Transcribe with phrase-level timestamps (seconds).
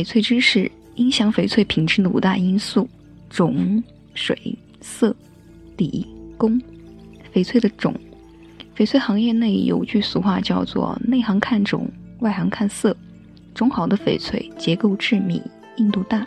[0.00, 2.88] 翡翠知识：影响翡翠品质的五大因素：
[3.28, 3.82] 种、
[4.14, 4.34] 水、
[4.80, 5.14] 色、
[5.76, 6.06] 底、
[6.38, 6.58] 工。
[7.34, 7.94] 翡翠的种，
[8.74, 11.86] 翡翠行业内有句俗话叫做“内行看种，
[12.20, 12.96] 外行看色”。
[13.54, 15.42] 种好的翡翠结构致密，
[15.76, 16.26] 硬度大，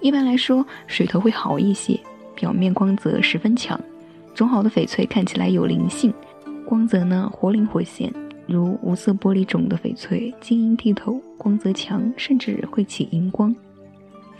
[0.00, 2.00] 一般来说水头会好一些，
[2.34, 3.78] 表面光泽十分强。
[4.34, 6.10] 种好的翡翠看起来有灵性，
[6.64, 8.10] 光泽呢活灵活现。
[8.50, 13.54] 如无色玻璃种的翡翠，晶莹剔透，光泽强，甚至会起荧光。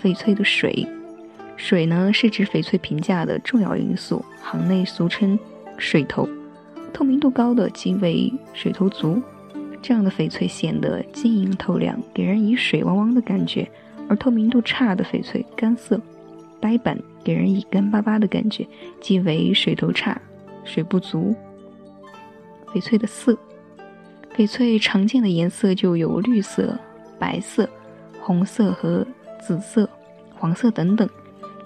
[0.03, 0.85] 翡翠的水，
[1.57, 5.39] 水呢是指翡翠评价的重要因素，行内俗称
[5.79, 6.29] 水头。
[6.93, 9.23] 透明度高的即为水头足，
[9.81, 13.65] 这样的翡翠显得晶莹透亮，给人以水汪汪的感觉；
[14.09, 16.01] 而透明度差的翡翠干涩、
[16.59, 18.67] 呆板，给人以干巴巴的感觉，
[19.01, 20.21] 即为水头差、
[20.65, 21.33] 水不足。
[22.75, 23.39] 翡翠的色。
[24.37, 26.79] 翡翠常见的颜色就有绿色、
[27.19, 27.69] 白色、
[28.21, 29.07] 红色和
[29.41, 29.89] 紫色、
[30.35, 31.09] 黄色等等，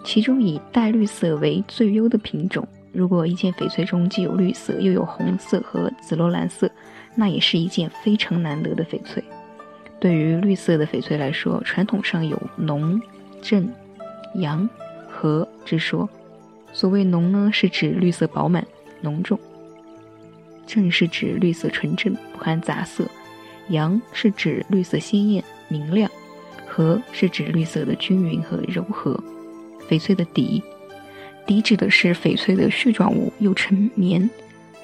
[0.05, 2.67] 其中以带绿色为最优的品种。
[2.93, 6.71] 如果一件翡翠中既有绿色又有红色和紫罗兰色，
[7.15, 9.23] 那也是一件非常难得的翡翠。
[10.01, 13.01] 对于绿色的翡翠来说，传统上有浓、
[13.41, 13.69] 正、
[14.35, 14.69] 阳、
[15.09, 16.09] 和之说。
[16.73, 18.67] 所谓浓呢，是指绿色饱满、
[19.01, 19.39] 浓重。
[20.67, 23.09] 正是指绿色纯正不含杂色，
[23.69, 26.11] 阳是指绿色鲜艳明亮，
[26.67, 29.19] 和是指绿色的均匀和柔和。
[29.89, 30.63] 翡翠的底，
[31.47, 34.29] 底指的是翡翠的絮状物，又称棉、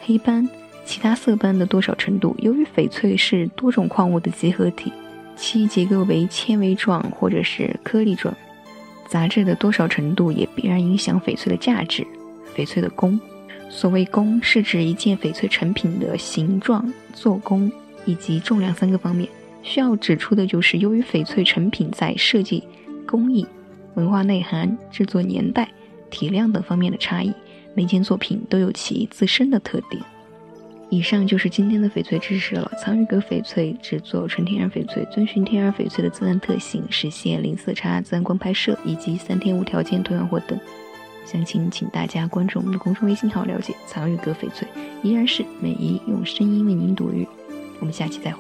[0.01, 0.49] 黑斑、
[0.85, 2.37] 其他色斑的多少程度。
[2.39, 4.93] 由于翡翠是多种矿物的集合体，
[5.37, 8.35] 其结构为纤维状或者是颗粒状，
[9.09, 12.07] 杂质的多少程度也必然影响翡翠的价值。
[12.55, 13.19] 翡翠的工。
[13.71, 17.71] 所谓工，是指一件翡翠成品的形状、做工
[18.05, 19.29] 以及重量三个方面。
[19.63, 22.65] 需要指出的就是，由于翡翠成品在设计、
[23.07, 23.47] 工艺、
[23.95, 25.69] 文化内涵、制作年代、
[26.11, 27.33] 体量等方面的差异，
[27.75, 30.03] 每件作品都有其自身的特点。
[30.89, 32.69] 以上就是今天的翡翠知识了。
[32.83, 40.59] 藏玉阁翡翠只做纯天然翡翠，遵循天然翡翠的自然特性，实现零色差、自然光拍摄以及三天无条件退换货等。
[41.27, 43.75] 详情请大家关注我们的公众微信号了解。
[43.87, 44.67] 藏玉阁翡翠
[45.03, 47.27] 依然是美姨用声音为您读玉，
[47.81, 48.39] 我们下期再会。